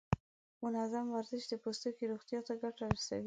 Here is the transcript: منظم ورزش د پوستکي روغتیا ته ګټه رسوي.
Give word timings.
منظم 0.63 1.05
ورزش 1.15 1.43
د 1.47 1.53
پوستکي 1.63 2.05
روغتیا 2.11 2.39
ته 2.47 2.53
ګټه 2.63 2.85
رسوي. 2.93 3.19